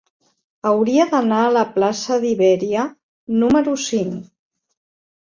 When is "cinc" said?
3.85-4.17